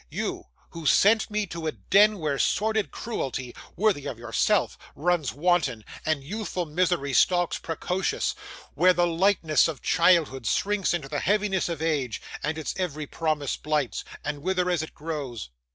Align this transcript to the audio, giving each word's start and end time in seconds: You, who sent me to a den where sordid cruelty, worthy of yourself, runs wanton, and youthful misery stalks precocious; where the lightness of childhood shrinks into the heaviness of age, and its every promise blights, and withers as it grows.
You, 0.09 0.45
who 0.71 0.87
sent 0.87 1.29
me 1.29 1.45
to 1.45 1.67
a 1.67 1.71
den 1.71 2.17
where 2.17 2.39
sordid 2.39 2.89
cruelty, 2.89 3.55
worthy 3.75 4.07
of 4.07 4.17
yourself, 4.17 4.75
runs 4.95 5.31
wanton, 5.31 5.85
and 6.03 6.23
youthful 6.23 6.65
misery 6.65 7.13
stalks 7.13 7.59
precocious; 7.59 8.33
where 8.73 8.93
the 8.93 9.05
lightness 9.05 9.67
of 9.67 9.83
childhood 9.83 10.47
shrinks 10.47 10.95
into 10.95 11.07
the 11.07 11.19
heaviness 11.19 11.69
of 11.69 11.83
age, 11.83 12.19
and 12.41 12.57
its 12.57 12.73
every 12.79 13.05
promise 13.05 13.57
blights, 13.57 14.03
and 14.25 14.41
withers 14.41 14.81
as 14.81 14.81
it 14.81 14.95
grows. 14.95 15.51